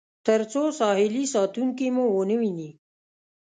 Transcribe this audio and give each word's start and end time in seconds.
تر 0.25 0.41
څو 0.51 0.61
ساحلي 0.79 1.23
ساتونکي 1.33 1.87
مو 1.95 2.05
ونه 2.15 2.35
وویني. 2.37 2.69